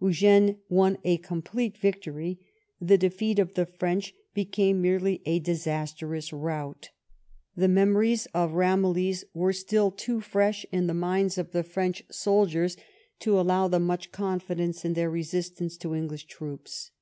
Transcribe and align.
Eugene 0.00 0.58
won 0.68 0.96
a 1.02 1.16
complete 1.16 1.76
vic 1.76 2.02
tory; 2.04 2.38
the 2.80 2.96
defeat 2.96 3.40
of 3.40 3.54
the 3.54 3.66
French 3.66 4.14
became 4.32 4.80
merely 4.80 5.20
a 5.26 5.40
dis 5.40 5.66
astrous 5.66 6.30
rout. 6.32 6.90
The 7.56 7.66
memories 7.66 8.26
of 8.32 8.52
Ramillies 8.52 9.24
were 9.34 9.52
still 9.52 9.90
too 9.90 10.20
fresh 10.20 10.64
in 10.70 10.86
the 10.86 10.94
minds 10.94 11.36
of 11.36 11.50
the 11.50 11.64
French 11.64 12.04
soldiers 12.12 12.76
to 13.18 13.40
allow 13.40 13.66
them 13.66 13.84
much 13.84 14.12
confidence 14.12 14.84
in 14.84 14.92
their 14.92 15.10
resistance 15.10 15.76
to 15.78 15.96
English 15.96 16.26
troops. 16.26 16.92